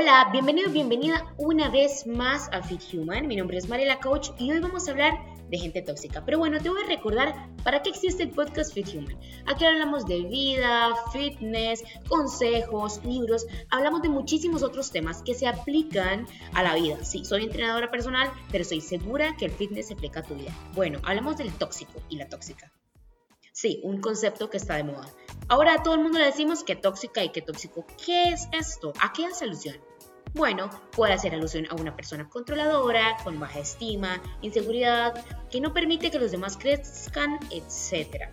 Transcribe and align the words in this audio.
Hola, 0.00 0.28
bienvenido, 0.30 0.70
bienvenida 0.70 1.34
una 1.38 1.70
vez 1.70 2.06
más 2.06 2.48
a 2.52 2.62
Fit 2.62 2.82
Human. 2.92 3.26
Mi 3.26 3.34
nombre 3.34 3.58
es 3.58 3.68
Mariela 3.68 3.98
Coach 3.98 4.30
y 4.38 4.52
hoy 4.52 4.60
vamos 4.60 4.86
a 4.86 4.92
hablar 4.92 5.18
de 5.48 5.58
gente 5.58 5.82
tóxica. 5.82 6.24
Pero 6.24 6.38
bueno, 6.38 6.60
te 6.60 6.68
voy 6.68 6.80
a 6.84 6.86
recordar 6.86 7.34
para 7.64 7.82
qué 7.82 7.90
existe 7.90 8.22
el 8.22 8.30
podcast 8.30 8.72
Fit 8.72 8.94
Human. 8.94 9.18
Aquí 9.46 9.64
hablamos 9.64 10.06
de 10.06 10.20
vida, 10.22 10.94
fitness, 11.12 11.82
consejos, 12.08 13.04
libros. 13.04 13.44
Hablamos 13.70 14.00
de 14.02 14.08
muchísimos 14.08 14.62
otros 14.62 14.92
temas 14.92 15.20
que 15.24 15.34
se 15.34 15.48
aplican 15.48 16.28
a 16.54 16.62
la 16.62 16.76
vida. 16.76 17.04
Sí, 17.04 17.24
soy 17.24 17.42
entrenadora 17.42 17.90
personal, 17.90 18.30
pero 18.52 18.62
estoy 18.62 18.80
segura 18.80 19.34
que 19.36 19.46
el 19.46 19.50
fitness 19.50 19.88
se 19.88 19.94
aplica 19.94 20.20
a 20.20 20.22
tu 20.22 20.36
vida. 20.36 20.52
Bueno, 20.76 21.00
hablamos 21.02 21.38
del 21.38 21.52
tóxico 21.54 22.00
y 22.08 22.18
la 22.18 22.28
tóxica. 22.28 22.72
Sí, 23.52 23.80
un 23.82 24.00
concepto 24.00 24.48
que 24.48 24.58
está 24.58 24.76
de 24.76 24.84
moda. 24.84 25.12
Ahora 25.48 25.74
a 25.74 25.82
todo 25.82 25.96
el 25.96 26.02
mundo 26.02 26.20
le 26.20 26.26
decimos 26.26 26.62
que 26.62 26.76
tóxica 26.76 27.24
y 27.24 27.30
que 27.30 27.42
tóxico. 27.42 27.84
¿Qué 28.06 28.28
es 28.28 28.46
esto? 28.52 28.92
¿A 29.00 29.12
qué 29.12 29.26
hace 29.26 29.44
alusión? 29.44 29.87
Bueno, 30.34 30.70
puede 30.92 31.14
hacer 31.14 31.34
alusión 31.34 31.66
a 31.70 31.74
una 31.74 31.94
persona 31.96 32.28
controladora, 32.28 33.16
con 33.24 33.40
baja 33.40 33.60
estima, 33.60 34.20
inseguridad, 34.42 35.14
que 35.50 35.60
no 35.60 35.72
permite 35.72 36.10
que 36.10 36.18
los 36.18 36.30
demás 36.30 36.56
crezcan, 36.56 37.38
etc. 37.50 38.28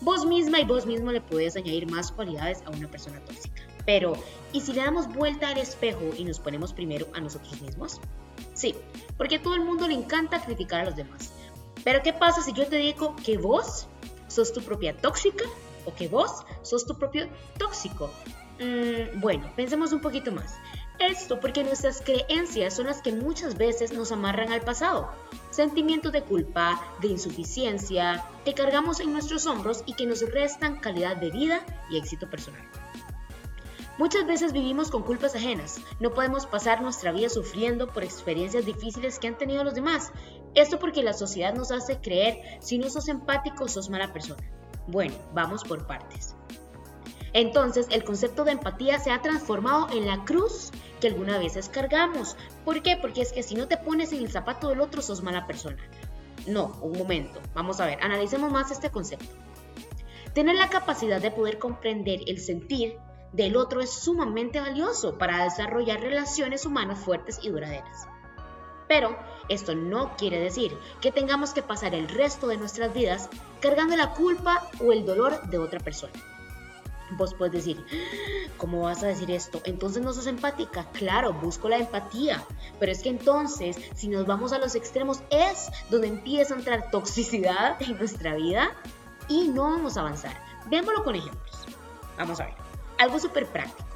Vos 0.00 0.26
misma 0.26 0.60
y 0.60 0.64
vos 0.64 0.86
mismo 0.86 1.12
le 1.12 1.20
puedes 1.20 1.56
añadir 1.56 1.90
más 1.90 2.10
cualidades 2.10 2.62
a 2.66 2.70
una 2.70 2.88
persona 2.88 3.20
tóxica. 3.24 3.62
Pero, 3.84 4.14
¿y 4.52 4.60
si 4.60 4.72
le 4.72 4.82
damos 4.82 5.08
vuelta 5.08 5.48
al 5.48 5.58
espejo 5.58 6.10
y 6.16 6.24
nos 6.24 6.40
ponemos 6.40 6.72
primero 6.72 7.06
a 7.14 7.20
nosotros 7.20 7.60
mismos? 7.60 8.00
Sí, 8.54 8.74
porque 9.16 9.36
a 9.36 9.42
todo 9.42 9.54
el 9.54 9.64
mundo 9.64 9.86
le 9.86 9.94
encanta 9.94 10.42
criticar 10.42 10.80
a 10.80 10.84
los 10.86 10.96
demás. 10.96 11.32
Pero 11.84 12.02
¿qué 12.02 12.12
pasa 12.12 12.42
si 12.42 12.52
yo 12.52 12.66
te 12.66 12.76
digo 12.76 13.14
que 13.24 13.38
vos 13.38 13.86
sos 14.28 14.52
tu 14.52 14.60
propia 14.62 14.96
tóxica 14.96 15.44
o 15.84 15.94
que 15.94 16.08
vos 16.08 16.44
sos 16.62 16.84
tu 16.86 16.96
propio 16.98 17.28
tóxico. 17.58 18.10
Mm, 18.58 19.20
bueno, 19.20 19.50
pensemos 19.56 19.92
un 19.92 20.00
poquito 20.00 20.32
más. 20.32 20.56
Esto 20.98 21.40
porque 21.40 21.62
nuestras 21.62 22.00
creencias 22.00 22.74
son 22.74 22.86
las 22.86 23.02
que 23.02 23.12
muchas 23.12 23.58
veces 23.58 23.92
nos 23.92 24.12
amarran 24.12 24.52
al 24.52 24.62
pasado. 24.62 25.10
Sentimientos 25.50 26.10
de 26.12 26.22
culpa, 26.22 26.80
de 27.02 27.08
insuficiencia, 27.08 28.24
que 28.44 28.54
cargamos 28.54 29.00
en 29.00 29.12
nuestros 29.12 29.46
hombros 29.46 29.82
y 29.84 29.94
que 29.94 30.06
nos 30.06 30.22
restan 30.32 30.80
calidad 30.80 31.16
de 31.16 31.30
vida 31.30 31.60
y 31.90 31.98
éxito 31.98 32.30
personal. 32.30 32.62
Muchas 33.98 34.26
veces 34.26 34.52
vivimos 34.52 34.90
con 34.90 35.02
culpas 35.02 35.34
ajenas. 35.34 35.80
No 36.00 36.12
podemos 36.12 36.46
pasar 36.46 36.82
nuestra 36.82 37.12
vida 37.12 37.28
sufriendo 37.28 37.88
por 37.88 38.02
experiencias 38.02 38.64
difíciles 38.64 39.18
que 39.18 39.28
han 39.28 39.38
tenido 39.38 39.64
los 39.64 39.74
demás. 39.74 40.12
Esto 40.54 40.78
porque 40.78 41.02
la 41.02 41.12
sociedad 41.12 41.54
nos 41.54 41.70
hace 41.70 41.98
creer 42.00 42.58
si 42.60 42.78
no 42.78 42.88
sos 42.88 43.08
empático 43.08 43.68
sos 43.68 43.90
mala 43.90 44.12
persona. 44.12 44.42
Bueno, 44.86 45.14
vamos 45.34 45.62
por 45.62 45.86
partes. 45.86 46.36
Entonces, 47.32 47.86
el 47.90 48.04
concepto 48.04 48.44
de 48.44 48.52
empatía 48.52 48.98
se 48.98 49.10
ha 49.10 49.20
transformado 49.20 49.88
en 49.90 50.06
la 50.06 50.24
cruz 50.24 50.72
que 51.00 51.08
alguna 51.08 51.38
vez 51.38 51.68
cargamos. 51.68 52.36
¿Por 52.64 52.82
qué? 52.82 52.96
Porque 52.96 53.22
es 53.22 53.32
que 53.32 53.42
si 53.42 53.54
no 53.54 53.68
te 53.68 53.76
pones 53.76 54.12
en 54.12 54.18
el 54.18 54.30
zapato 54.30 54.68
del 54.68 54.80
otro, 54.80 55.02
sos 55.02 55.22
mala 55.22 55.46
persona. 55.46 55.82
No, 56.46 56.78
un 56.82 56.98
momento. 56.98 57.40
Vamos 57.54 57.80
a 57.80 57.86
ver, 57.86 57.98
analicemos 58.02 58.52
más 58.52 58.70
este 58.70 58.90
concepto. 58.90 59.26
Tener 60.32 60.56
la 60.56 60.68
capacidad 60.68 61.20
de 61.20 61.30
poder 61.30 61.58
comprender 61.58 62.20
el 62.26 62.38
sentir 62.38 62.98
del 63.32 63.56
otro 63.56 63.80
es 63.80 63.90
sumamente 63.90 64.60
valioso 64.60 65.18
para 65.18 65.44
desarrollar 65.44 66.00
relaciones 66.00 66.64
humanas 66.64 66.98
fuertes 66.98 67.38
y 67.42 67.50
duraderas. 67.50 68.06
Pero 68.88 69.16
esto 69.48 69.74
no 69.74 70.16
quiere 70.16 70.38
decir 70.38 70.76
que 71.00 71.12
tengamos 71.12 71.52
que 71.52 71.62
pasar 71.62 71.94
el 71.94 72.08
resto 72.08 72.48
de 72.48 72.56
nuestras 72.56 72.94
vidas 72.94 73.28
cargando 73.60 73.96
la 73.96 74.12
culpa 74.12 74.68
o 74.84 74.92
el 74.92 75.04
dolor 75.04 75.48
de 75.48 75.58
otra 75.58 75.80
persona. 75.80 76.12
Vos 77.12 77.34
puedes 77.34 77.52
decir, 77.52 77.84
¿cómo 78.56 78.82
vas 78.82 79.02
a 79.02 79.06
decir 79.06 79.30
esto? 79.30 79.60
Entonces 79.64 80.02
no 80.02 80.12
sos 80.12 80.26
empática. 80.26 80.90
Claro, 80.92 81.32
busco 81.32 81.68
la 81.68 81.78
empatía. 81.78 82.44
Pero 82.80 82.92
es 82.92 83.02
que 83.02 83.08
entonces, 83.08 83.76
si 83.94 84.08
nos 84.08 84.26
vamos 84.26 84.52
a 84.52 84.58
los 84.58 84.74
extremos, 84.74 85.22
es 85.30 85.70
donde 85.90 86.08
empieza 86.08 86.54
a 86.54 86.58
entrar 86.58 86.90
toxicidad 86.90 87.80
en 87.80 87.96
nuestra 87.96 88.34
vida 88.34 88.70
y 89.28 89.48
no 89.48 89.64
vamos 89.64 89.96
a 89.96 90.00
avanzar. 90.00 90.36
Veámoslo 90.68 91.04
con 91.04 91.14
ejemplos. 91.14 91.66
Vamos 92.18 92.40
a 92.40 92.46
ver. 92.46 92.54
Algo 92.98 93.18
súper 93.18 93.46
práctico. 93.46 93.86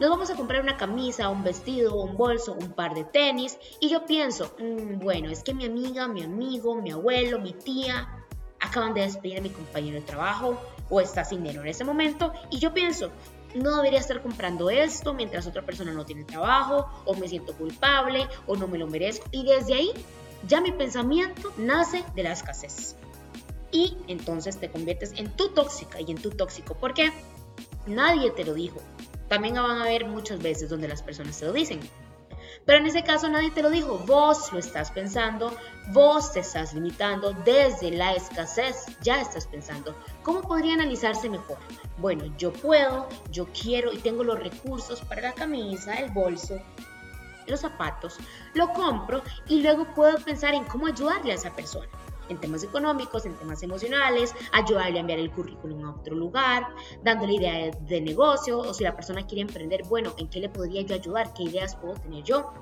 Nos 0.00 0.10
vamos 0.10 0.28
a 0.28 0.34
comprar 0.34 0.60
una 0.60 0.76
camisa, 0.76 1.28
un 1.28 1.44
vestido, 1.44 1.94
un 1.94 2.16
bolso, 2.16 2.52
un 2.52 2.72
par 2.72 2.94
de 2.94 3.04
tenis 3.04 3.56
y 3.78 3.88
yo 3.88 4.04
pienso, 4.06 4.52
mm, 4.58 4.98
bueno, 4.98 5.30
es 5.30 5.44
que 5.44 5.54
mi 5.54 5.66
amiga, 5.66 6.08
mi 6.08 6.24
amigo, 6.24 6.74
mi 6.74 6.90
abuelo, 6.90 7.38
mi 7.38 7.52
tía 7.52 8.26
acaban 8.58 8.92
de 8.92 9.02
despedir 9.02 9.38
a 9.38 9.42
mi 9.42 9.50
compañero 9.50 10.00
de 10.00 10.02
trabajo 10.02 10.58
o 10.90 11.00
está 11.00 11.24
sin 11.24 11.42
dinero 11.42 11.62
en 11.62 11.68
ese 11.68 11.84
momento 11.84 12.32
y 12.50 12.58
yo 12.58 12.72
pienso, 12.74 13.10
no 13.54 13.76
debería 13.76 14.00
estar 14.00 14.20
comprando 14.22 14.70
esto 14.70 15.14
mientras 15.14 15.46
otra 15.46 15.62
persona 15.62 15.92
no 15.92 16.04
tiene 16.04 16.24
trabajo 16.24 16.88
o 17.04 17.14
me 17.14 17.28
siento 17.28 17.54
culpable 17.54 18.28
o 18.46 18.56
no 18.56 18.66
me 18.66 18.78
lo 18.78 18.86
merezco 18.86 19.26
y 19.30 19.44
desde 19.44 19.74
ahí 19.74 19.92
ya 20.46 20.60
mi 20.60 20.72
pensamiento 20.72 21.52
nace 21.56 22.04
de 22.14 22.22
la 22.22 22.32
escasez. 22.32 22.96
Y 23.70 23.96
entonces 24.06 24.58
te 24.58 24.70
conviertes 24.70 25.12
en 25.16 25.30
tu 25.30 25.48
tóxica 25.48 26.00
y 26.00 26.10
en 26.10 26.18
tu 26.18 26.30
tóxico. 26.30 26.74
¿Por 26.74 26.94
qué? 26.94 27.12
Nadie 27.86 28.30
te 28.30 28.44
lo 28.44 28.54
dijo. 28.54 28.80
También 29.28 29.54
van 29.54 29.78
a 29.78 29.82
haber 29.82 30.06
muchas 30.06 30.40
veces 30.40 30.68
donde 30.68 30.86
las 30.86 31.02
personas 31.02 31.38
te 31.38 31.46
lo 31.46 31.52
dicen. 31.52 31.80
Pero 32.66 32.78
en 32.78 32.86
ese 32.86 33.02
caso 33.02 33.28
nadie 33.28 33.50
te 33.50 33.62
lo 33.62 33.70
dijo, 33.70 33.98
vos 34.06 34.52
lo 34.52 34.58
estás 34.58 34.90
pensando, 34.90 35.54
vos 35.88 36.32
te 36.32 36.40
estás 36.40 36.72
limitando 36.72 37.32
desde 37.44 37.90
la 37.90 38.14
escasez, 38.14 38.86
ya 39.02 39.20
estás 39.20 39.46
pensando, 39.46 39.94
¿cómo 40.22 40.40
podría 40.42 40.74
analizarse 40.74 41.28
mejor? 41.28 41.58
Bueno, 41.98 42.24
yo 42.38 42.52
puedo, 42.52 43.08
yo 43.30 43.46
quiero 43.48 43.92
y 43.92 43.98
tengo 43.98 44.24
los 44.24 44.38
recursos 44.38 45.00
para 45.02 45.22
la 45.22 45.32
camisa, 45.32 45.94
el 45.94 46.10
bolso, 46.10 46.58
los 47.46 47.60
zapatos, 47.60 48.16
lo 48.54 48.72
compro 48.72 49.22
y 49.46 49.60
luego 49.60 49.86
puedo 49.94 50.18
pensar 50.18 50.54
en 50.54 50.64
cómo 50.64 50.86
ayudarle 50.86 51.32
a 51.32 51.36
esa 51.36 51.50
persona 51.50 51.88
en 52.28 52.40
temas 52.40 52.62
económicos, 52.64 53.26
en 53.26 53.34
temas 53.34 53.62
emocionales, 53.62 54.34
ayudarle 54.52 54.98
a 54.98 55.00
enviar 55.00 55.18
el 55.18 55.30
currículum 55.30 55.84
a 55.84 55.90
otro 55.92 56.14
lugar, 56.14 56.66
dándole 57.02 57.34
ideas 57.34 57.76
de 57.86 58.00
negocio 58.00 58.58
o 58.58 58.74
si 58.74 58.84
la 58.84 58.94
persona 58.94 59.26
quiere 59.26 59.42
emprender, 59.42 59.84
bueno, 59.84 60.14
¿en 60.18 60.28
qué 60.28 60.40
le 60.40 60.48
podría 60.48 60.82
yo 60.82 60.94
ayudar? 60.94 61.32
¿Qué 61.34 61.44
ideas 61.44 61.76
puedo 61.76 61.94
tener 61.94 62.24
yo? 62.24 62.52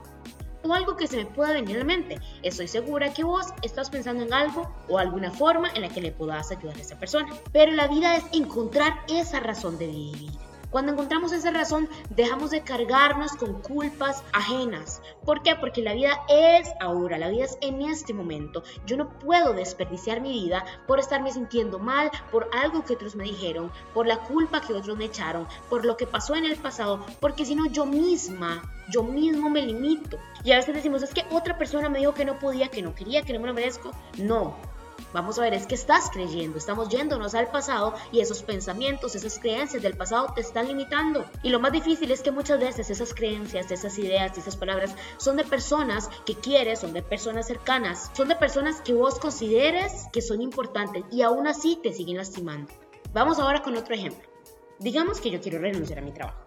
O 0.64 0.72
algo 0.72 0.96
que 0.96 1.08
se 1.08 1.16
me 1.16 1.26
pueda 1.26 1.52
venir 1.52 1.76
a 1.76 1.78
la 1.80 1.84
mente. 1.84 2.20
Estoy 2.42 2.68
segura 2.68 3.12
que 3.12 3.24
vos 3.24 3.46
estás 3.62 3.90
pensando 3.90 4.22
en 4.22 4.32
algo 4.32 4.72
o 4.88 4.98
alguna 4.98 5.32
forma 5.32 5.70
en 5.74 5.82
la 5.82 5.88
que 5.88 6.00
le 6.00 6.12
puedas 6.12 6.52
ayudar 6.52 6.76
a 6.76 6.80
esa 6.80 6.98
persona. 6.98 7.34
Pero 7.52 7.72
la 7.72 7.88
vida 7.88 8.16
es 8.16 8.24
encontrar 8.32 9.00
esa 9.08 9.40
razón 9.40 9.76
de 9.78 9.88
vivir 9.88 10.30
cuando 10.72 10.92
encontramos 10.92 11.32
esa 11.32 11.50
razón, 11.50 11.86
dejamos 12.08 12.50
de 12.50 12.62
cargarnos 12.62 13.32
con 13.32 13.60
culpas 13.60 14.24
ajenas. 14.32 15.02
¿Por 15.22 15.42
qué? 15.42 15.54
Porque 15.54 15.82
la 15.82 15.92
vida 15.92 16.18
es 16.30 16.72
ahora, 16.80 17.18
la 17.18 17.28
vida 17.28 17.44
es 17.44 17.58
en 17.60 17.82
este 17.82 18.14
momento. 18.14 18.62
Yo 18.86 18.96
no 18.96 19.10
puedo 19.18 19.52
desperdiciar 19.52 20.22
mi 20.22 20.32
vida 20.32 20.64
por 20.86 20.98
estarme 20.98 21.30
sintiendo 21.30 21.78
mal, 21.78 22.10
por 22.30 22.48
algo 22.54 22.84
que 22.84 22.94
otros 22.94 23.14
me 23.14 23.24
dijeron, 23.24 23.70
por 23.92 24.06
la 24.06 24.20
culpa 24.20 24.62
que 24.62 24.72
otros 24.72 24.96
me 24.96 25.04
echaron, 25.04 25.46
por 25.68 25.84
lo 25.84 25.98
que 25.98 26.06
pasó 26.06 26.34
en 26.36 26.46
el 26.46 26.56
pasado, 26.56 27.04
porque 27.20 27.44
si 27.44 27.54
no 27.54 27.66
yo 27.66 27.84
misma, 27.84 28.62
yo 28.88 29.02
mismo 29.02 29.50
me 29.50 29.60
limito. 29.60 30.18
Y 30.42 30.52
a 30.52 30.56
veces 30.56 30.74
decimos, 30.74 31.02
es 31.02 31.12
que 31.12 31.26
otra 31.30 31.58
persona 31.58 31.90
me 31.90 31.98
dijo 31.98 32.14
que 32.14 32.24
no 32.24 32.38
podía, 32.38 32.68
que 32.68 32.80
no 32.80 32.94
quería, 32.94 33.20
que 33.22 33.34
no 33.34 33.40
me 33.40 33.46
lo 33.46 33.54
merezco. 33.54 33.90
No, 34.16 34.56
Vamos 35.12 35.38
a 35.38 35.42
ver, 35.42 35.54
es 35.54 35.66
que 35.66 35.74
estás 35.74 36.10
creyendo, 36.10 36.58
estamos 36.58 36.88
yéndonos 36.88 37.34
al 37.34 37.48
pasado 37.48 37.94
y 38.10 38.20
esos 38.20 38.42
pensamientos, 38.42 39.14
esas 39.14 39.38
creencias 39.38 39.82
del 39.82 39.96
pasado 39.96 40.32
te 40.34 40.40
están 40.40 40.68
limitando. 40.68 41.24
Y 41.42 41.50
lo 41.50 41.60
más 41.60 41.72
difícil 41.72 42.10
es 42.10 42.22
que 42.22 42.30
muchas 42.30 42.60
veces 42.60 42.90
esas 42.90 43.14
creencias, 43.14 43.70
esas 43.70 43.98
ideas, 43.98 44.36
esas 44.38 44.56
palabras 44.56 44.94
son 45.18 45.36
de 45.36 45.44
personas 45.44 46.08
que 46.24 46.34
quieres, 46.34 46.80
son 46.80 46.92
de 46.92 47.02
personas 47.02 47.46
cercanas, 47.46 48.10
son 48.14 48.28
de 48.28 48.36
personas 48.36 48.80
que 48.80 48.94
vos 48.94 49.18
consideres 49.18 50.08
que 50.12 50.22
son 50.22 50.40
importantes 50.40 51.04
y 51.10 51.22
aún 51.22 51.46
así 51.46 51.78
te 51.82 51.92
siguen 51.92 52.16
lastimando. 52.16 52.72
Vamos 53.12 53.38
ahora 53.38 53.62
con 53.62 53.76
otro 53.76 53.94
ejemplo. 53.94 54.28
Digamos 54.78 55.20
que 55.20 55.30
yo 55.30 55.40
quiero 55.40 55.58
renunciar 55.58 55.98
a 55.98 56.02
mi 56.02 56.12
trabajo, 56.12 56.40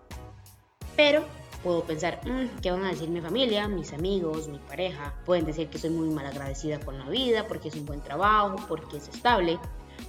pero 0.96 1.24
Puedo 1.66 1.84
pensar, 1.84 2.22
mm, 2.24 2.62
¿qué 2.62 2.70
van 2.70 2.86
a 2.86 2.90
decir 2.90 3.10
mi 3.10 3.22
familia, 3.22 3.68
mis 3.68 3.92
amigos, 3.92 4.48
mi 4.48 4.60
pareja? 4.60 5.16
Pueden 5.26 5.46
decir 5.46 5.68
que 5.68 5.80
soy 5.80 5.90
muy 5.90 6.08
mal 6.10 6.28
agradecida 6.28 6.80
con 6.80 7.00
la 7.00 7.10
vida, 7.10 7.48
porque 7.48 7.70
es 7.70 7.76
un 7.76 7.88
buen 7.88 8.02
trabajo, 8.02 8.58
porque 8.68 8.98
es 8.98 9.08
estable, 9.08 9.58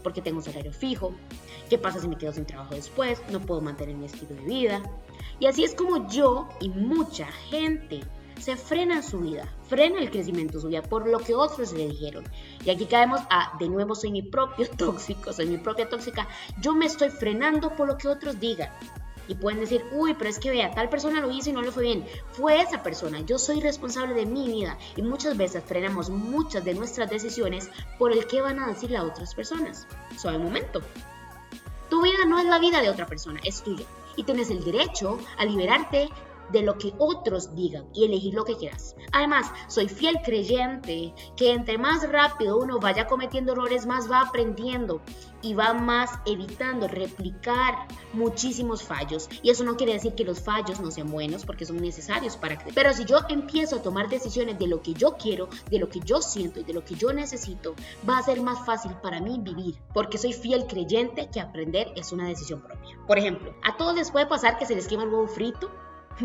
porque 0.03 0.21
tengo 0.21 0.37
un 0.37 0.45
salario 0.45 0.71
fijo. 0.71 1.15
¿Qué 1.71 1.79
pasa 1.79 1.99
si 1.99 2.09
me 2.09 2.19
quedo 2.19 2.35
sin 2.35 2.45
trabajo 2.45 2.75
después? 2.75 3.23
No 3.31 3.41
puedo 3.41 3.63
mantener 3.63 3.97
mi 3.97 4.05
estilo 4.05 4.35
de 4.35 4.43
vida. 4.43 4.83
Y 5.41 5.47
así 5.47 5.65
es 5.65 5.75
como 5.75 6.07
yo 6.11 6.47
y 6.61 6.69
mucha 6.69 7.25
gente 7.49 8.01
se 8.39 8.55
frena 8.59 8.97
en 8.97 9.03
su 9.03 9.21
vida, 9.21 9.51
frena 9.67 9.99
el 9.99 10.11
crecimiento 10.11 10.59
de 10.59 10.61
su 10.61 10.69
vida 10.69 10.83
por 10.83 11.09
lo 11.09 11.21
que 11.21 11.35
otros 11.35 11.73
le 11.73 11.89
dijeron. 11.89 12.25
Y 12.67 12.69
aquí 12.69 12.85
caemos 12.85 13.23
a, 13.31 13.57
de 13.59 13.71
nuevo, 13.71 13.95
soy 13.95 14.11
mi 14.11 14.21
propio 14.21 14.69
tóxico, 14.77 15.33
soy 15.33 15.47
mi 15.47 15.57
propia 15.57 15.89
tóxica. 15.89 16.29
Yo 16.61 16.75
me 16.75 16.85
estoy 16.85 17.09
frenando 17.09 17.75
por 17.75 17.89
lo 17.89 17.97
que 17.97 18.09
otros 18.09 18.39
digan 18.39 18.69
y 19.29 19.35
pueden 19.35 19.61
decir, 19.61 19.85
uy, 19.93 20.15
pero 20.15 20.31
es 20.31 20.39
que 20.39 20.51
vea, 20.51 20.73
tal 20.73 20.89
persona 20.89 21.21
lo 21.21 21.31
hizo 21.31 21.51
y 21.51 21.53
no 21.53 21.63
le 21.63 21.73
fue 21.73 21.85
bien. 21.85 22.07
Fue 22.33 22.61
esa 22.61 22.83
persona, 22.83 23.21
yo 23.21 23.39
soy 23.39 23.61
responsable 23.61 24.15
de 24.15 24.27
mi 24.27 24.47
vida 24.47 24.79
y 24.97 25.03
muchas 25.03 25.37
veces 25.37 25.65
frenamos 25.65 26.11
muchas 26.11 26.65
de 26.65 26.75
nuestras 26.75 27.11
decisiones 27.11 27.71
por 27.99 28.13
el 28.13 28.27
que 28.27 28.41
van 28.41 28.61
a 28.61 28.69
decir 28.69 28.91
las 28.91 29.05
otras 29.05 29.35
personas. 29.35 29.87
Suave 30.17 30.39
momento. 30.39 30.81
Tu 31.91 32.03
vida 32.03 32.25
no 32.27 32.39
es 32.39 32.47
la 32.47 32.59
vida 32.59 32.81
de 32.81 32.91
otra 32.91 33.07
persona, 33.07 33.41
es 33.45 33.63
tuya. 33.63 33.87
Y 34.17 34.25
tienes 34.25 34.51
el 34.51 34.65
derecho 34.65 35.19
a 35.39 35.45
liberarte 35.45 36.09
de 36.53 36.63
lo 36.63 36.79
que 36.79 36.93
otros 36.99 37.55
digan 37.55 37.87
y 37.95 38.05
elegir 38.05 38.35
lo 38.35 38.45
que 38.45 38.57
quieras. 38.57 38.97
Además, 39.13 39.51
soy 39.69 39.89
fiel 39.89 40.19
creyente 40.25 41.15
que 41.37 41.53
entre 41.53 41.79
más 41.79 42.09
rápido 42.11 42.59
uno 42.59 42.79
vaya 42.79 43.07
cometiendo 43.07 43.53
errores, 43.53 43.87
más 43.87 44.11
va 44.11 44.21
aprendiendo 44.21 45.01
y 45.43 45.55
va 45.55 45.75
más 45.75 46.11
evitando 46.25 46.89
replicar 46.89 47.87
muchísimos 48.13 48.83
fallos. 48.83 49.29
Y 49.43 49.51
eso 49.51 49.65
no 49.65 49.77
quiere 49.77 49.93
decir 49.93 50.15
que 50.15 50.25
los 50.25 50.41
fallos 50.41 50.81
no 50.81 50.91
sean 50.91 51.11
buenos 51.11 51.45
porque 51.45 51.67
son 51.67 51.77
necesarios 51.77 52.37
para 52.37 52.57
crecer. 52.57 52.75
Pero 52.75 52.93
si 52.93 53.05
yo 53.05 53.19
empiezo 53.29 53.77
a 53.77 53.83
tomar 53.83 54.09
decisiones 54.09 54.59
de 54.59 54.67
lo 54.67 54.83
que 54.83 54.95
yo 54.95 55.17
quiero, 55.17 55.49
de 55.71 55.79
lo 55.79 55.89
que 55.89 56.01
yo 56.01 56.21
siento 56.21 56.61
y 56.61 56.65
de 56.65 56.73
lo 56.73 56.85
que 56.85 56.95
yo 56.95 57.13
necesito, 57.13 57.75
va 58.09 58.19
a 58.19 58.23
ser 58.23 58.41
más 58.41 58.65
fácil 58.67 58.93
para 59.03 59.21
mí 59.21 59.39
vivir 59.41 59.77
porque 59.95 60.19
soy 60.19 60.33
fiel 60.33 60.67
creyente 60.67 61.29
que 61.31 61.41
aprender 61.41 61.93
es 61.97 62.13
una 62.13 62.29
decisión 62.29 62.61
propia. 62.61 62.97
Por 63.07 63.19
ejemplo, 63.19 63.55
a 63.63 63.77
todos 63.77 63.95
les 63.95 64.11
puede 64.11 64.27
pasar 64.27 64.59
que 64.59 64.67
se 64.67 64.75
les 64.75 64.89
quema 64.89 65.05
el 65.05 65.11
huevo 65.11 65.29
frito 65.29 65.71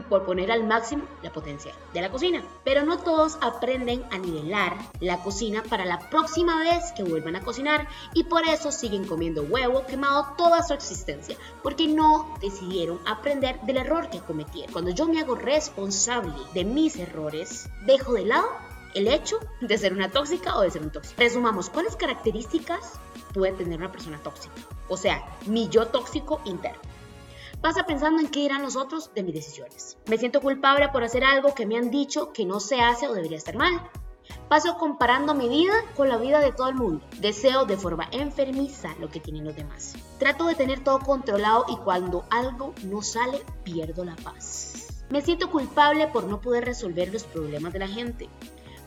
por 0.09 0.25
poner 0.25 0.51
al 0.51 0.65
máximo 0.65 1.03
la 1.21 1.31
potencia 1.31 1.73
de 1.93 2.01
la 2.01 2.11
cocina. 2.11 2.43
Pero 2.63 2.85
no 2.85 2.97
todos 2.97 3.37
aprenden 3.41 4.03
a 4.11 4.17
nivelar 4.17 4.77
la 4.99 5.21
cocina 5.23 5.63
para 5.63 5.85
la 5.85 5.99
próxima 6.09 6.59
vez 6.59 6.91
que 6.95 7.03
vuelvan 7.03 7.35
a 7.35 7.41
cocinar 7.41 7.87
y 8.13 8.23
por 8.23 8.43
eso 8.45 8.71
siguen 8.71 9.05
comiendo 9.05 9.43
huevo 9.43 9.85
quemado 9.85 10.33
toda 10.37 10.63
su 10.63 10.73
existencia, 10.73 11.35
porque 11.63 11.87
no 11.87 12.35
decidieron 12.39 12.99
aprender 13.05 13.59
del 13.61 13.77
error 13.77 14.09
que 14.09 14.19
cometieron. 14.19 14.71
Cuando 14.71 14.91
yo 14.91 15.07
me 15.07 15.19
hago 15.19 15.35
responsable 15.35 16.33
de 16.53 16.65
mis 16.65 16.95
errores, 16.97 17.69
dejo 17.85 18.13
de 18.13 18.25
lado 18.25 18.47
el 18.93 19.07
hecho 19.07 19.39
de 19.61 19.77
ser 19.77 19.93
una 19.93 20.09
tóxica 20.09 20.57
o 20.57 20.61
de 20.61 20.71
ser 20.71 20.81
un 20.81 20.91
tóxico. 20.91 21.19
Resumamos, 21.19 21.69
¿cuáles 21.69 21.95
características 21.95 22.99
puede 23.33 23.53
tener 23.53 23.79
una 23.79 23.91
persona 23.91 24.19
tóxica? 24.19 24.53
O 24.89 24.97
sea, 24.97 25.23
mi 25.45 25.69
yo 25.69 25.87
tóxico 25.87 26.41
interno. 26.45 26.90
Pasa 27.61 27.85
pensando 27.85 28.19
en 28.19 28.27
qué 28.27 28.39
dirán 28.39 28.63
los 28.63 28.75
otros 28.75 29.13
de 29.13 29.21
mis 29.21 29.35
decisiones. 29.35 29.97
Me 30.07 30.17
siento 30.17 30.41
culpable 30.41 30.89
por 30.89 31.03
hacer 31.03 31.23
algo 31.23 31.53
que 31.53 31.67
me 31.67 31.77
han 31.77 31.91
dicho 31.91 32.33
que 32.33 32.43
no 32.43 32.59
se 32.59 32.81
hace 32.81 33.07
o 33.07 33.13
debería 33.13 33.37
estar 33.37 33.55
mal. 33.55 33.79
Paso 34.49 34.77
comparando 34.77 35.35
mi 35.35 35.47
vida 35.47 35.73
con 35.95 36.09
la 36.09 36.17
vida 36.17 36.39
de 36.39 36.51
todo 36.53 36.69
el 36.69 36.75
mundo. 36.75 37.05
Deseo 37.19 37.65
de 37.65 37.77
forma 37.77 38.07
enfermiza 38.11 38.95
lo 38.99 39.09
que 39.09 39.19
tienen 39.19 39.45
los 39.45 39.55
demás. 39.55 39.95
Trato 40.17 40.47
de 40.47 40.55
tener 40.55 40.83
todo 40.83 40.99
controlado 40.99 41.65
y 41.69 41.77
cuando 41.77 42.25
algo 42.31 42.73
no 42.83 43.03
sale, 43.03 43.45
pierdo 43.63 44.05
la 44.05 44.15
paz. 44.15 45.03
Me 45.11 45.21
siento 45.21 45.51
culpable 45.51 46.07
por 46.07 46.23
no 46.23 46.41
poder 46.41 46.65
resolver 46.65 47.13
los 47.13 47.25
problemas 47.25 47.73
de 47.73 47.79
la 47.79 47.87
gente. 47.87 48.27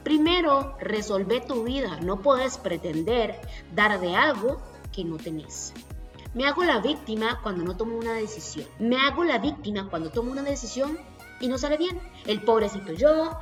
Primero, 0.03 0.77
resolve 0.81 1.41
tu 1.41 1.63
vida. 1.63 2.01
No 2.01 2.23
puedes 2.23 2.59
pretender 2.59 3.41
dar 3.73 4.01
de 4.01 4.17
algo 4.17 4.61
que 4.93 5.05
no 5.05 5.17
tenés. 5.17 5.73
Me 6.35 6.47
hago 6.47 6.65
la 6.65 6.81
víctima 6.81 7.39
cuando 7.43 7.63
no 7.63 7.77
tomo 7.77 7.97
una 7.97 8.13
decisión. 8.15 8.67
Me 8.81 8.97
hago 8.97 9.23
la 9.23 9.39
víctima 9.39 9.89
cuando 9.89 10.11
tomo 10.11 10.33
una 10.33 10.43
decisión 10.43 10.99
y 11.41 11.47
no 11.47 11.59
sale 11.59 11.77
bien. 11.77 12.01
El 12.27 12.43
pobrecito 12.43 12.93
yo. 12.93 13.39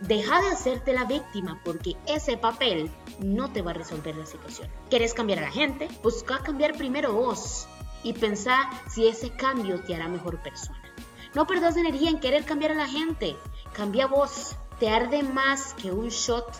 Deja 0.00 0.42
de 0.42 0.48
hacerte 0.48 0.92
la 0.92 1.04
víctima 1.04 1.58
porque 1.64 1.96
ese 2.06 2.36
papel 2.36 2.90
no 3.20 3.50
te 3.50 3.62
va 3.62 3.70
a 3.70 3.74
resolver 3.74 4.14
la 4.14 4.26
situación. 4.26 4.68
¿Quieres 4.90 5.14
cambiar 5.14 5.38
a 5.38 5.42
la 5.42 5.50
gente? 5.50 5.88
Busca 6.02 6.40
cambiar 6.40 6.76
primero 6.76 7.14
vos 7.14 7.66
y 8.02 8.12
pensá 8.12 8.68
si 8.86 9.08
ese 9.08 9.30
cambio 9.30 9.80
te 9.80 9.94
hará 9.94 10.06
mejor 10.06 10.42
persona. 10.42 10.78
No 11.34 11.46
perdas 11.46 11.78
energía 11.78 12.10
en 12.10 12.20
querer 12.20 12.44
cambiar 12.44 12.72
a 12.72 12.74
la 12.74 12.86
gente. 12.86 13.34
Cambia 13.72 14.06
vos. 14.06 14.54
Te 14.78 14.90
arde 14.90 15.22
más 15.22 15.72
que 15.72 15.90
un 15.90 16.10
shot 16.10 16.52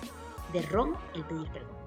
de 0.54 0.62
ron 0.62 0.96
el 1.12 1.22
pedir 1.24 1.48
perdón. 1.48 1.85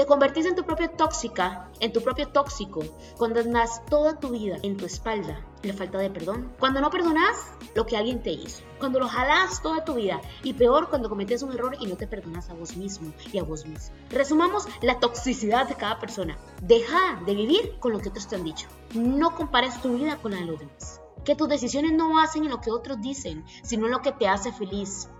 Te 0.00 0.06
convertís 0.06 0.46
en 0.46 0.54
tu 0.54 0.64
propia 0.64 0.88
tóxica, 0.88 1.68
en 1.78 1.92
tu 1.92 2.00
propio 2.00 2.26
tóxico, 2.26 2.80
cuando 3.18 3.40
andas 3.40 3.84
toda 3.84 4.18
tu 4.18 4.30
vida 4.30 4.56
en 4.62 4.78
tu 4.78 4.86
espalda 4.86 5.44
la 5.62 5.74
falta 5.74 5.98
de 5.98 6.08
perdón. 6.08 6.54
Cuando 6.58 6.80
no 6.80 6.88
perdonas 6.88 7.36
lo 7.74 7.84
que 7.84 7.98
alguien 7.98 8.22
te 8.22 8.30
hizo. 8.30 8.62
Cuando 8.78 8.98
lo 8.98 9.06
jalas 9.06 9.60
toda 9.60 9.84
tu 9.84 9.96
vida. 9.96 10.22
Y 10.42 10.54
peor 10.54 10.88
cuando 10.88 11.10
cometes 11.10 11.42
un 11.42 11.52
error 11.52 11.76
y 11.78 11.86
no 11.86 11.96
te 11.96 12.06
perdonas 12.06 12.48
a 12.48 12.54
vos 12.54 12.78
mismo 12.78 13.12
y 13.30 13.36
a 13.36 13.42
vos 13.42 13.66
mismo. 13.66 13.94
Resumamos 14.08 14.66
la 14.80 15.00
toxicidad 15.00 15.68
de 15.68 15.74
cada 15.74 15.98
persona. 15.98 16.38
Deja 16.62 17.20
de 17.26 17.34
vivir 17.34 17.78
con 17.78 17.92
lo 17.92 17.98
que 17.98 18.08
otros 18.08 18.26
te 18.26 18.36
han 18.36 18.44
dicho. 18.44 18.68
No 18.94 19.34
compares 19.34 19.82
tu 19.82 19.98
vida 19.98 20.16
con 20.16 20.32
la 20.32 20.38
de 20.38 20.46
los 20.46 20.60
demás. 20.60 21.02
Que 21.26 21.36
tus 21.36 21.46
decisiones 21.46 21.92
no 21.92 22.18
hacen 22.22 22.44
en 22.44 22.50
lo 22.50 22.62
que 22.62 22.70
otros 22.70 23.02
dicen, 23.02 23.44
sino 23.62 23.84
en 23.84 23.92
lo 23.92 24.00
que 24.00 24.12
te 24.12 24.28
hace 24.28 24.50
feliz 24.50 25.10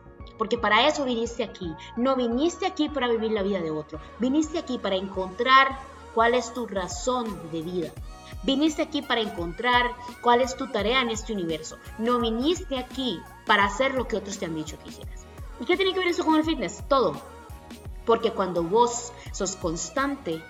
porque 0.41 0.57
para 0.57 0.89
eso 0.89 1.05
viniste 1.05 1.45
aquí. 1.45 1.71
No 1.99 2.17
viniste 2.17 2.65
aquí 2.65 2.89
para 2.89 3.09
vivir 3.09 3.31
la 3.33 3.43
vida 3.43 3.61
de 3.61 3.71
otro, 3.71 4.01
viniste 4.19 4.59
aquí 4.59 4.79
para 4.79 4.97
encontrar 4.97 5.79
cuál 6.15 6.33
es 6.33 6.55
tu 6.55 6.67
razón 6.67 7.51
de 7.53 7.61
vida. 7.61 7.91
Viniste 8.43 8.81
aquí 8.81 9.03
para 9.03 9.21
encontrar 9.21 9.91
cuál 10.23 10.41
es 10.41 10.57
tu 10.57 10.69
tarea 10.69 11.03
en 11.03 11.11
este 11.11 11.35
universo. 11.35 11.77
No 11.99 12.21
viniste 12.21 12.79
aquí 12.79 13.21
para 13.45 13.67
hacer 13.67 13.93
lo 13.93 14.09
que 14.09 14.17
otros 14.17 14.39
te 14.39 14.47
han 14.47 14.55
dicho 14.55 14.79
que 14.79 14.89
hicieras. 14.89 15.27
¿Y 15.61 15.67
qué 15.67 15.77
tiene 15.77 15.93
que 15.93 15.99
ver 15.99 16.09
eso 16.09 16.25
con 16.25 16.37
el 16.37 16.45
fitness? 16.45 16.85
Todo. 16.89 17.21
Porque 18.07 18.33
cuando 18.33 18.63
vos 18.63 19.13
sos 19.33 19.57
constante, 19.57 20.43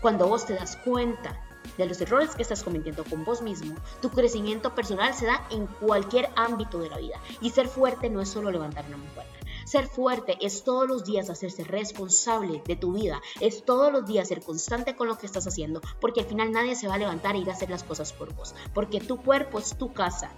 cuando 0.00 0.28
vos 0.28 0.46
te 0.46 0.54
das 0.54 0.76
cuenta 0.76 1.36
de 1.76 1.86
los 1.86 2.00
errores 2.00 2.34
que 2.34 2.42
estás 2.42 2.62
cometiendo 2.62 3.04
con 3.04 3.24
vos 3.24 3.42
mismo, 3.42 3.74
tu 4.00 4.10
crecimiento 4.10 4.74
personal 4.74 5.14
se 5.14 5.26
da 5.26 5.46
en 5.50 5.66
cualquier 5.66 6.30
ámbito 6.36 6.78
de 6.78 6.90
la 6.90 6.98
vida. 6.98 7.20
Y 7.40 7.50
ser 7.50 7.68
fuerte 7.68 8.10
no 8.10 8.20
es 8.20 8.28
solo 8.28 8.50
levantar 8.50 8.84
una 8.86 8.96
mujer. 8.96 9.24
Ser 9.66 9.88
fuerte 9.88 10.38
es 10.40 10.62
todos 10.62 10.86
los 10.86 11.04
días 11.04 11.28
hacerse 11.28 11.64
responsable 11.64 12.62
de 12.66 12.76
tu 12.76 12.92
vida, 12.92 13.20
es 13.40 13.64
todos 13.64 13.92
los 13.92 14.06
días 14.06 14.28
ser 14.28 14.40
constante 14.40 14.94
con 14.94 15.08
lo 15.08 15.18
que 15.18 15.26
estás 15.26 15.44
haciendo, 15.48 15.80
porque 16.00 16.20
al 16.20 16.26
final 16.26 16.52
nadie 16.52 16.76
se 16.76 16.86
va 16.86 16.94
a 16.94 16.98
levantar 16.98 17.34
e 17.34 17.40
ir 17.40 17.50
a 17.50 17.52
hacer 17.52 17.68
las 17.68 17.82
cosas 17.82 18.12
por 18.12 18.32
vos, 18.32 18.54
porque 18.72 19.00
tu 19.00 19.16
cuerpo 19.16 19.58
es 19.58 19.76
tu 19.76 19.92
casa, 19.92 20.30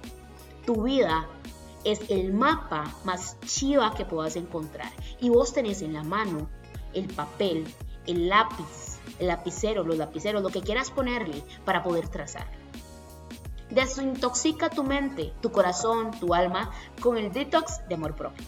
tu 0.65 0.85
vida 0.85 1.29
es 1.85 2.01
el 2.09 2.33
mapa 2.33 2.91
más 3.05 3.39
chiva 3.41 3.95
que 3.95 4.05
puedas 4.05 4.37
encontrar 4.37 4.91
y 5.21 5.29
vos 5.29 5.53
tenés 5.53 5.83
en 5.83 5.93
la 5.93 6.03
mano 6.03 6.49
el 6.95 7.07
papel, 7.13 7.67
el 8.07 8.29
lápiz, 8.29 8.98
el 9.19 9.27
lapicero, 9.27 9.85
los 9.85 9.97
lapiceros, 9.97 10.43
lo 10.43 10.51
que 10.51 10.63
quieras 10.63 10.91
ponerle 10.91 11.43
para 11.65 11.83
poder 11.83 12.09
trazar. 12.09 12.47
Desintoxica 13.71 14.71
tu 14.71 14.83
mente, 14.83 15.33
tu 15.43 15.53
corazón, 15.53 16.11
tu 16.19 16.35
alma 16.35 16.71
con 17.01 17.19
el 17.19 17.33
detox 17.33 17.87
de 17.89 17.95
amor 17.95 18.15
propio. 18.15 18.45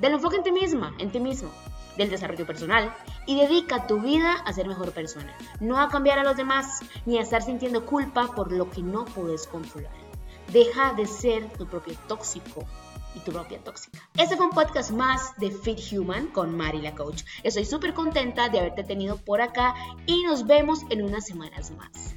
Del 0.00 0.14
enfoque 0.14 0.36
en 0.36 0.42
ti 0.42 0.52
misma, 0.52 0.94
en 0.98 1.10
ti 1.10 1.20
mismo, 1.20 1.50
del 1.96 2.08
desarrollo 2.08 2.46
personal 2.46 2.94
y 3.26 3.38
dedica 3.38 3.86
tu 3.86 4.00
vida 4.00 4.32
a 4.46 4.52
ser 4.52 4.66
mejor 4.68 4.92
persona, 4.92 5.36
no 5.60 5.78
a 5.78 5.88
cambiar 5.88 6.18
a 6.18 6.24
los 6.24 6.36
demás 6.36 6.80
ni 7.04 7.18
a 7.18 7.22
estar 7.22 7.42
sintiendo 7.42 7.84
culpa 7.84 8.28
por 8.34 8.52
lo 8.52 8.70
que 8.70 8.82
no 8.82 9.04
puedes 9.04 9.46
controlar. 9.46 10.07
Deja 10.52 10.94
de 10.94 11.06
ser 11.06 11.46
tu 11.58 11.66
propio 11.66 11.94
tóxico 12.06 12.66
y 13.14 13.20
tu 13.20 13.32
propia 13.32 13.58
tóxica. 13.58 13.98
Este 14.16 14.36
fue 14.36 14.46
un 14.46 14.52
podcast 14.52 14.90
más 14.92 15.36
de 15.36 15.50
Fit 15.50 15.78
Human 15.92 16.28
con 16.28 16.56
Mari 16.56 16.80
la 16.80 16.94
Coach. 16.94 17.22
Estoy 17.42 17.66
súper 17.66 17.92
contenta 17.92 18.48
de 18.48 18.58
haberte 18.60 18.82
tenido 18.82 19.18
por 19.18 19.42
acá 19.42 19.74
y 20.06 20.22
nos 20.22 20.46
vemos 20.46 20.80
en 20.88 21.02
unas 21.02 21.26
semanas 21.26 21.70
más. 21.72 22.16